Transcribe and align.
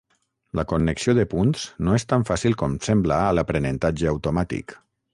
La 0.59 0.63
connexió 0.71 1.15
de 1.19 1.25
punts 1.33 1.67
no 1.87 1.95
és 1.99 2.07
tan 2.15 2.27
fàcil 2.31 2.57
com 2.65 2.81
sembla 2.89 3.23
a 3.29 3.39
l'aprenentatge 3.41 4.13
automàtic. 4.17 4.81